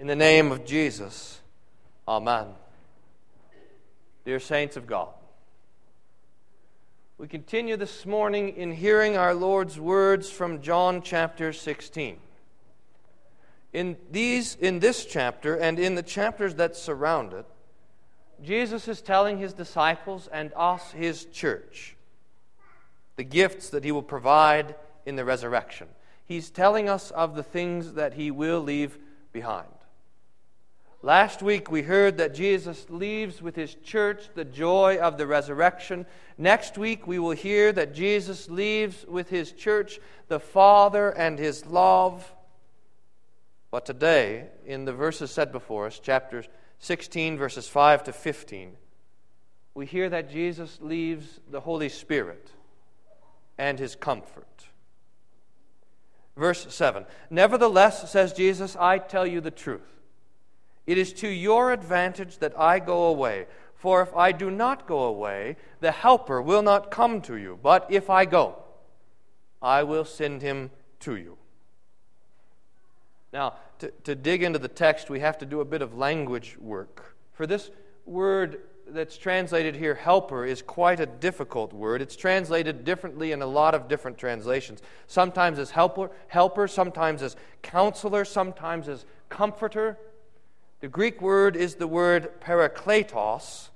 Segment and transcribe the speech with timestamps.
[0.00, 1.40] In the name of Jesus,
[2.08, 2.46] Amen.
[4.24, 5.10] Dear saints of God,
[7.18, 12.16] we continue this morning in hearing our Lord's words from John chapter 16.
[13.74, 17.44] In, these, in this chapter and in the chapters that surround it,
[18.42, 21.94] Jesus is telling his disciples and us, his church,
[23.16, 25.88] the gifts that he will provide in the resurrection.
[26.24, 28.96] He's telling us of the things that he will leave
[29.34, 29.68] behind.
[31.02, 36.04] Last week we heard that Jesus leaves with his church the joy of the resurrection.
[36.36, 41.64] Next week we will hear that Jesus leaves with his church the Father and his
[41.64, 42.30] love.
[43.70, 46.46] But today, in the verses set before us, chapters
[46.80, 48.76] 16, verses 5 to 15,
[49.72, 52.50] we hear that Jesus leaves the Holy Spirit
[53.56, 54.66] and his comfort.
[56.36, 59.99] Verse 7 Nevertheless, says Jesus, I tell you the truth.
[60.90, 63.46] It is to your advantage that I go away.
[63.76, 67.60] For if I do not go away, the Helper will not come to you.
[67.62, 68.56] But if I go,
[69.62, 71.38] I will send him to you.
[73.32, 76.56] Now, to, to dig into the text, we have to do a bit of language
[76.58, 77.14] work.
[77.34, 77.70] For this
[78.04, 82.02] word that's translated here, helper, is quite a difficult word.
[82.02, 84.82] It's translated differently in a lot of different translations.
[85.06, 89.96] Sometimes as helper, helper sometimes as counselor, sometimes as comforter.
[90.80, 93.68] The Greek word is the word parakletos,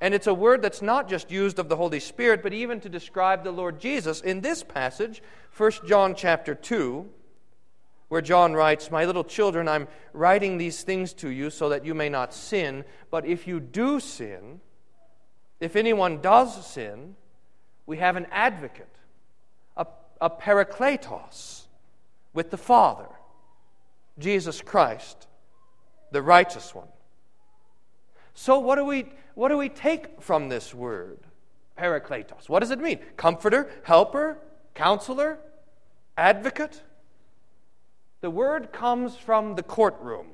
[0.00, 2.88] and it's a word that's not just used of the Holy Spirit, but even to
[2.88, 4.22] describe the Lord Jesus.
[4.22, 5.22] In this passage,
[5.54, 7.06] 1 John chapter 2,
[8.08, 11.94] where John writes, My little children, I'm writing these things to you so that you
[11.94, 12.84] may not sin.
[13.10, 14.60] But if you do sin,
[15.60, 17.16] if anyone does sin,
[17.84, 18.96] we have an advocate,
[19.76, 19.86] a,
[20.18, 21.66] a parakletos
[22.32, 23.08] with the Father,
[24.18, 25.27] Jesus Christ
[26.10, 26.88] the righteous one.
[28.34, 31.18] So, what do we, what do we take from this word,
[31.76, 32.48] parakletos?
[32.48, 33.00] What does it mean?
[33.16, 34.38] Comforter, helper,
[34.74, 35.38] counselor,
[36.16, 36.82] advocate?
[38.20, 40.26] The word comes from the courtroom.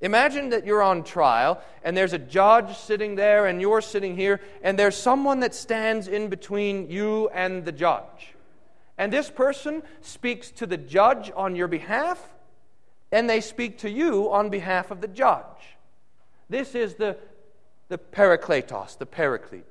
[0.00, 4.40] Imagine that you're on trial and there's a judge sitting there and you're sitting here
[4.62, 8.34] and there's someone that stands in between you and the judge.
[8.98, 12.20] And this person speaks to the judge on your behalf
[13.12, 15.76] and they speak to you on behalf of the judge.
[16.48, 17.16] This is the,
[17.88, 19.64] the parakletos, the paraclete.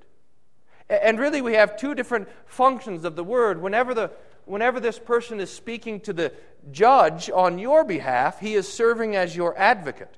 [0.89, 3.61] And really, we have two different functions of the word.
[3.61, 4.11] Whenever, the,
[4.45, 6.31] whenever this person is speaking to the
[6.71, 10.15] judge on your behalf, he is serving as your advocate.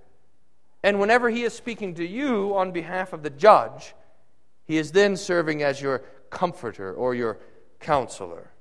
[0.84, 3.94] And whenever he is speaking to you on behalf of the judge,
[4.66, 7.40] he is then serving as your comforter or your
[7.80, 8.52] counselor.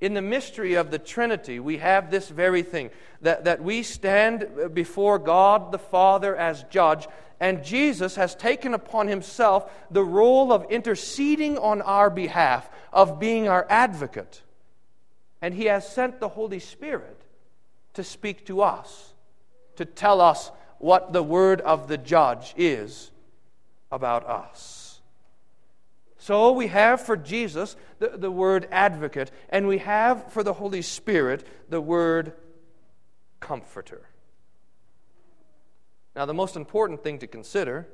[0.00, 2.90] In the mystery of the Trinity, we have this very thing
[3.22, 7.08] that, that we stand before God the Father as judge,
[7.40, 13.48] and Jesus has taken upon himself the role of interceding on our behalf, of being
[13.48, 14.42] our advocate.
[15.40, 17.22] And he has sent the Holy Spirit
[17.94, 19.14] to speak to us,
[19.76, 23.10] to tell us what the word of the judge is
[23.90, 24.85] about us.
[26.26, 30.82] So we have for Jesus the, the word advocate, and we have for the Holy
[30.82, 32.32] Spirit the word
[33.38, 34.08] comforter.
[36.16, 37.86] Now, the most important thing to consider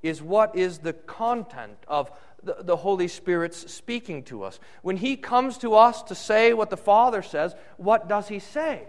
[0.00, 4.60] is what is the content of the, the, Holy Spirit's speaking to us.
[4.82, 8.84] When He comes to us to say what the Father says, what does He say?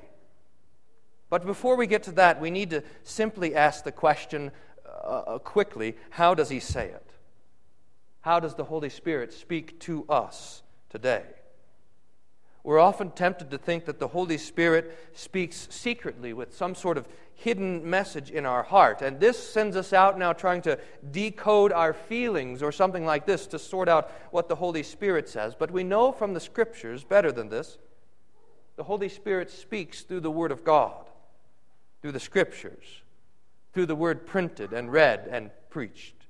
[1.32, 4.52] But before we get to that, we need to simply ask the question
[5.04, 7.11] uh, quickly how does He say it?
[8.22, 11.24] How does the Holy Spirit speak to us today?
[12.64, 17.08] We're often tempted to think that the Holy Spirit speaks secretly with some sort of
[17.34, 19.02] hidden message in our heart.
[19.02, 20.78] And this sends us out now trying to
[21.10, 25.56] decode our feelings or something like this to sort out what the Holy Spirit says.
[25.58, 27.80] But we know from the Scriptures better than this.
[28.76, 31.10] The Holy Spirit speaks through the Word of God,
[32.04, 33.02] through the Scriptures,
[33.74, 36.21] through the Word printed and read and preached.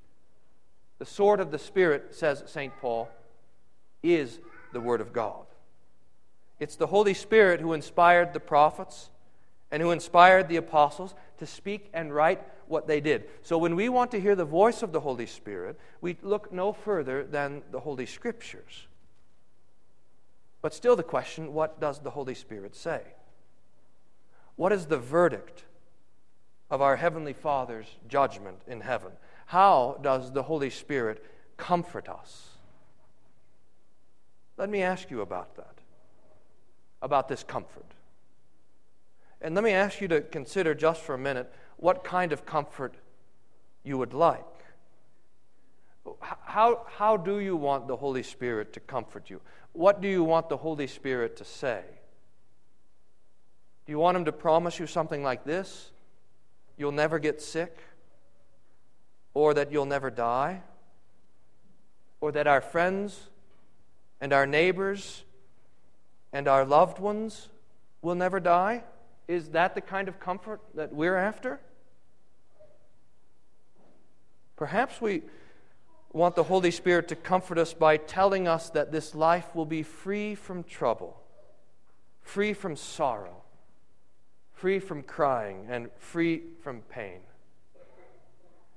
[1.01, 2.71] The sword of the Spirit, says St.
[2.79, 3.09] Paul,
[4.03, 4.39] is
[4.71, 5.47] the Word of God.
[6.59, 9.09] It's the Holy Spirit who inspired the prophets
[9.71, 13.23] and who inspired the apostles to speak and write what they did.
[13.41, 16.71] So when we want to hear the voice of the Holy Spirit, we look no
[16.71, 18.85] further than the Holy Scriptures.
[20.61, 23.01] But still, the question what does the Holy Spirit say?
[24.55, 25.63] What is the verdict
[26.69, 29.13] of our Heavenly Father's judgment in heaven?
[29.51, 31.25] How does the Holy Spirit
[31.57, 32.51] comfort us?
[34.55, 35.75] Let me ask you about that,
[37.01, 37.91] about this comfort.
[39.41, 42.95] And let me ask you to consider just for a minute what kind of comfort
[43.83, 44.45] you would like.
[46.21, 49.41] How, how do you want the Holy Spirit to comfort you?
[49.73, 51.83] What do you want the Holy Spirit to say?
[53.85, 55.91] Do you want Him to promise you something like this?
[56.77, 57.77] You'll never get sick?
[59.33, 60.61] Or that you'll never die?
[62.19, 63.29] Or that our friends
[64.19, 65.23] and our neighbors
[66.33, 67.49] and our loved ones
[68.01, 68.83] will never die?
[69.27, 71.59] Is that the kind of comfort that we're after?
[74.55, 75.23] Perhaps we
[76.13, 79.81] want the Holy Spirit to comfort us by telling us that this life will be
[79.81, 81.19] free from trouble,
[82.21, 83.41] free from sorrow,
[84.53, 87.21] free from crying, and free from pain.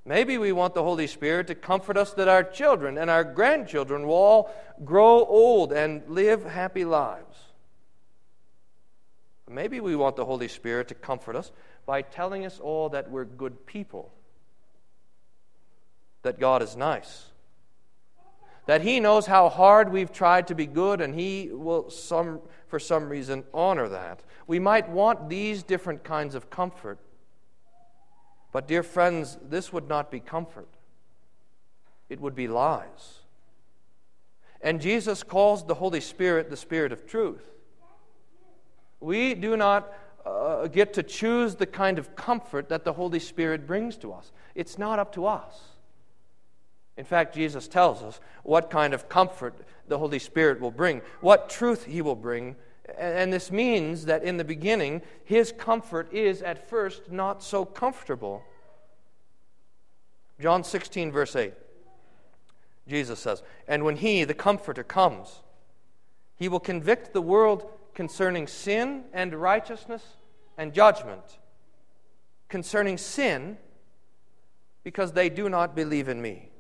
[0.07, 4.07] Maybe we want the Holy Spirit to comfort us that our children and our grandchildren
[4.07, 4.55] will all
[4.85, 7.39] grow old and live happy lives.
[9.49, 11.53] Maybe we want the Holy Spirit to comfort us
[11.87, 14.13] by telling us all that we're good people,
[16.23, 17.27] that God is nice,
[18.67, 22.79] that He knows how hard we've tried to be good, and He will, some, for
[22.79, 24.23] some reason, honor that.
[24.47, 26.99] We might want these different kinds of comfort.
[28.55, 30.69] But, dear friends, this would not be comfort,
[32.09, 33.19] it would be lies.
[34.61, 37.43] And Jesus calls the Holy Spirit the Spirit of truth.
[39.01, 39.93] We do not
[40.25, 44.31] uh, get to choose the kind of comfort that the Holy Spirit brings to us,
[44.55, 45.61] it's not up to us.
[46.97, 49.57] In fact, Jesus tells us what kind of comfort
[49.89, 52.55] the Holy Spirit will bring, what truth He will bring.
[52.99, 58.45] And this means that in the beginning, His comfort is at first not so comfortable.
[60.41, 61.55] John 16, verse 8,
[62.87, 65.41] Jesus says, And when He, the Comforter, comes,
[66.37, 70.03] He will convict the world concerning sin and righteousness
[70.59, 71.39] and judgment.
[72.49, 73.57] Concerning sin,
[74.83, 76.51] because they do not believe in me.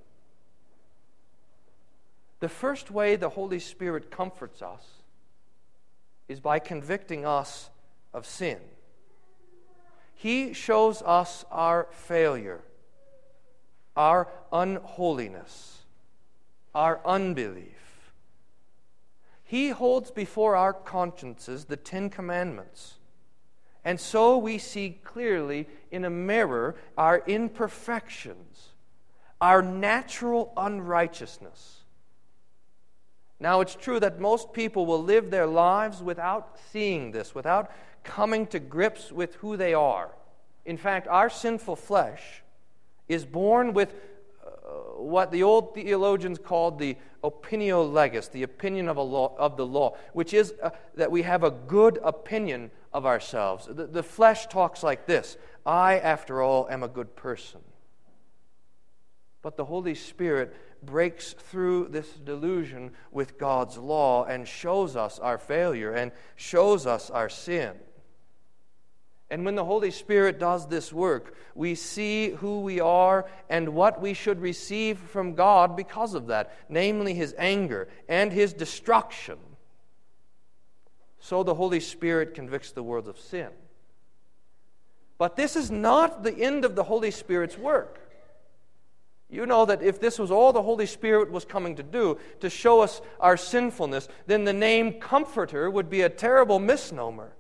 [2.40, 4.84] The first way the Holy Spirit comforts us
[6.28, 7.70] is by convicting us
[8.12, 8.58] of sin.
[10.14, 12.62] He shows us our failure,
[13.96, 15.82] our unholiness,
[16.74, 18.12] our unbelief.
[19.42, 22.94] He holds before our consciences the Ten Commandments.
[23.84, 28.70] And so we see clearly in a mirror our imperfections,
[29.40, 31.83] our natural unrighteousness.
[33.44, 37.70] Now, it's true that most people will live their lives without seeing this, without
[38.02, 40.12] coming to grips with who they are.
[40.64, 42.42] In fact, our sinful flesh
[43.06, 43.92] is born with
[44.42, 44.48] uh,
[44.96, 49.94] what the old theologians called the opinio legis, the opinion of, law, of the law,
[50.14, 53.66] which is uh, that we have a good opinion of ourselves.
[53.66, 55.36] The, the flesh talks like this
[55.66, 57.60] I, after all, am a good person.
[59.42, 65.38] But the Holy Spirit breaks through this delusion with God's law and shows us our
[65.38, 67.72] failure and shows us our sin.
[69.30, 74.00] And when the Holy Spirit does this work, we see who we are and what
[74.00, 79.38] we should receive from God because of that, namely His anger and His destruction.
[81.18, 83.48] So the Holy Spirit convicts the world of sin.
[85.16, 88.03] But this is not the end of the Holy Spirit's work.
[89.34, 92.48] You know that if this was all the Holy Spirit was coming to do, to
[92.48, 97.32] show us our sinfulness, then the name Comforter would be a terrible misnomer.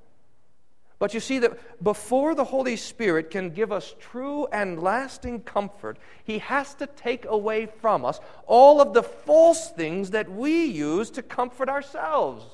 [0.98, 5.98] But you see that before the Holy Spirit can give us true and lasting comfort,
[6.24, 11.10] He has to take away from us all of the false things that we use
[11.10, 12.44] to comfort ourselves,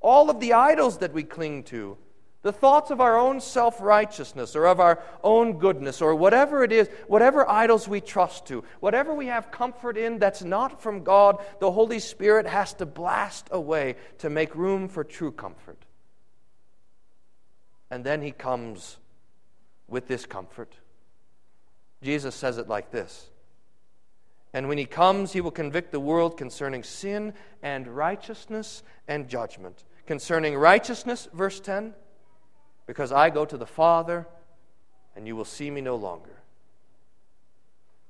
[0.00, 1.96] all of the idols that we cling to,
[2.44, 6.72] the thoughts of our own self righteousness or of our own goodness or whatever it
[6.72, 11.42] is, whatever idols we trust to, whatever we have comfort in that's not from God,
[11.58, 15.86] the Holy Spirit has to blast away to make room for true comfort.
[17.90, 18.98] And then he comes
[19.88, 20.74] with this comfort.
[22.02, 23.30] Jesus says it like this
[24.52, 27.32] And when he comes, he will convict the world concerning sin
[27.62, 29.82] and righteousness and judgment.
[30.04, 31.94] Concerning righteousness, verse 10
[32.86, 34.26] because I go to the Father,
[35.16, 36.42] and you will see me no longer.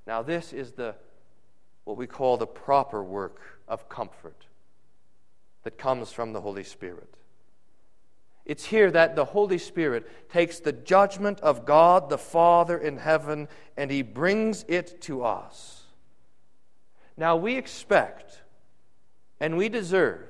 [0.07, 0.95] Now, this is the
[1.85, 4.47] what we call the proper work of comfort
[5.65, 7.15] that comes from the Holy Spirit.
[8.45, 13.49] It's here that the Holy Spirit takes the judgment of God the Father in heaven
[13.77, 15.85] and he brings it to us.
[17.17, 18.43] Now we expect
[19.41, 20.29] and we deserve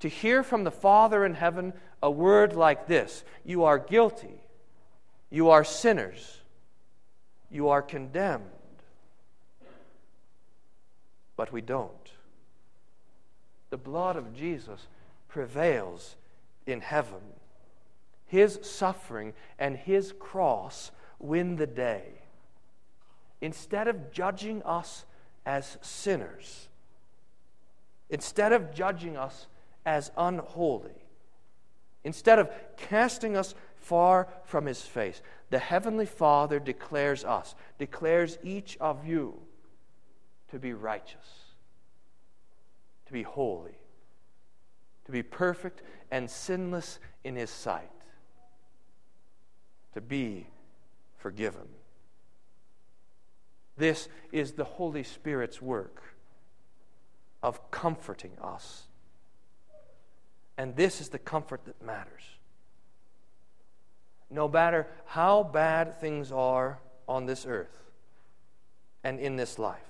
[0.00, 4.40] to hear from the Father in heaven a word like this You are guilty,
[5.30, 6.38] you are sinners,
[7.50, 8.44] you are condemned.
[11.36, 11.90] But we don't.
[13.70, 14.86] The blood of Jesus
[15.28, 16.16] prevails
[16.66, 17.20] in heaven.
[18.26, 22.04] His suffering and his cross win the day.
[23.40, 25.04] Instead of judging us
[25.46, 26.68] as sinners,
[28.10, 29.46] instead of judging us
[29.86, 30.99] as unholy,
[32.04, 38.76] instead of casting us far from his face, the Heavenly Father declares us, declares each
[38.80, 39.40] of you
[40.48, 41.44] to be righteous,
[43.06, 43.78] to be holy,
[45.06, 47.90] to be perfect and sinless in his sight,
[49.94, 50.46] to be
[51.18, 51.68] forgiven.
[53.76, 56.02] This is the Holy Spirit's work
[57.42, 58.84] of comforting us.
[60.60, 62.20] And this is the comfort that matters.
[64.28, 67.74] No matter how bad things are on this earth
[69.02, 69.89] and in this life,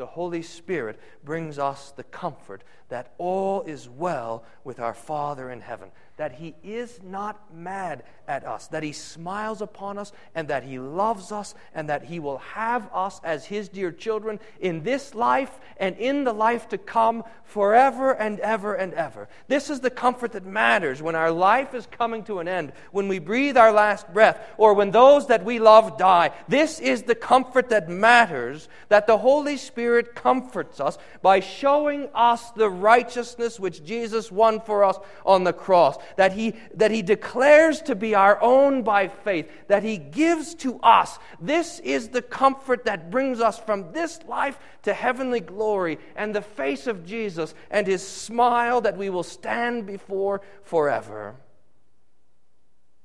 [0.00, 5.60] the Holy Spirit brings us the comfort that all is well with our Father in
[5.60, 10.64] heaven, that He is not mad at us, that He smiles upon us, and that
[10.64, 15.14] He loves us, and that He will have us as His dear children in this
[15.14, 19.28] life and in the life to come forever and ever and ever.
[19.48, 23.06] This is the comfort that matters when our life is coming to an end, when
[23.06, 26.32] we breathe our last breath, or when those that we love die.
[26.48, 32.50] This is the comfort that matters, that the Holy Spirit comforts us by showing us
[32.52, 37.82] the righteousness which Jesus won for us on the cross that he, that he declares
[37.82, 41.18] to be our own by faith, that he gives to us.
[41.40, 46.42] This is the comfort that brings us from this life to heavenly glory and the
[46.42, 51.36] face of Jesus and his smile that we will stand before forever.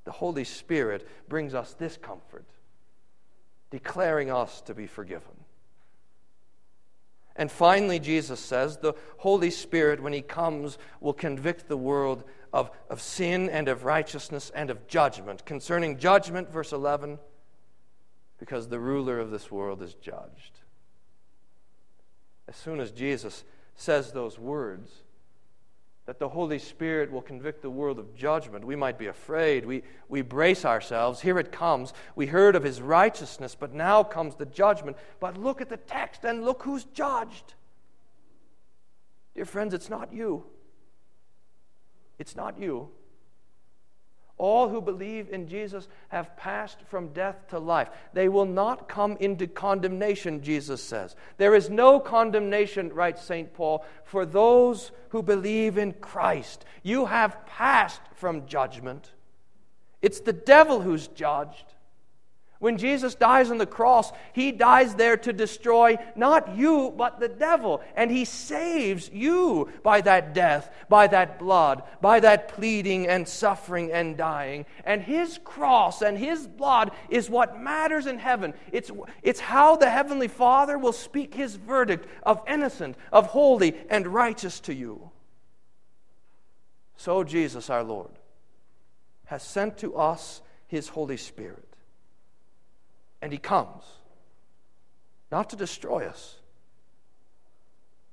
[0.04, 2.46] The Holy Spirit brings us this comfort,
[3.70, 5.45] declaring us to be forgiven.
[7.36, 12.70] And finally, Jesus says the Holy Spirit, when He comes, will convict the world of,
[12.88, 15.44] of sin and of righteousness and of judgment.
[15.44, 17.18] Concerning judgment, verse 11,
[18.38, 20.60] because the ruler of this world is judged.
[22.48, 24.90] As soon as Jesus says those words,
[26.06, 28.64] that the Holy Spirit will convict the world of judgment.
[28.64, 29.66] We might be afraid.
[29.66, 31.20] We, we brace ourselves.
[31.20, 31.92] Here it comes.
[32.14, 34.96] We heard of his righteousness, but now comes the judgment.
[35.18, 37.54] But look at the text and look who's judged.
[39.34, 40.44] Dear friends, it's not you.
[42.20, 42.88] It's not you.
[44.38, 47.88] All who believe in Jesus have passed from death to life.
[48.12, 51.16] They will not come into condemnation, Jesus says.
[51.38, 53.52] There is no condemnation, writes St.
[53.54, 56.66] Paul, for those who believe in Christ.
[56.82, 59.12] You have passed from judgment.
[60.02, 61.72] It's the devil who's judged.
[62.58, 67.28] When Jesus dies on the cross, he dies there to destroy not you, but the
[67.28, 67.82] devil.
[67.94, 73.92] And he saves you by that death, by that blood, by that pleading and suffering
[73.92, 74.64] and dying.
[74.84, 78.54] And his cross and his blood is what matters in heaven.
[78.72, 78.90] It's,
[79.22, 84.60] it's how the Heavenly Father will speak his verdict of innocent, of holy, and righteous
[84.60, 85.10] to you.
[86.96, 88.12] So Jesus, our Lord,
[89.26, 91.65] has sent to us his Holy Spirit
[93.26, 93.82] and he comes,
[95.32, 96.36] not to destroy us,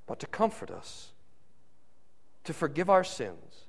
[0.07, 1.11] but to comfort us,
[2.45, 3.65] to forgive our sins,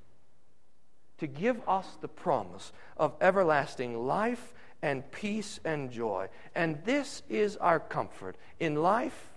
[1.19, 6.29] to give us the promise of everlasting life and peace and joy.
[6.55, 9.29] And this is our comfort in life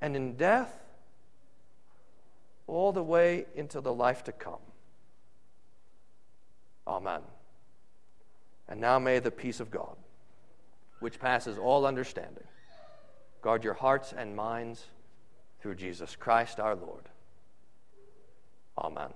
[0.00, 0.72] and in death,
[2.66, 4.64] all the way into the life to come.
[6.86, 7.20] Amen.
[8.66, 9.94] And now may the peace of God
[11.02, 12.44] which passes all understanding.
[13.42, 14.86] Guard your hearts and minds
[15.60, 17.08] through Jesus Christ our Lord.
[18.78, 19.12] Amen.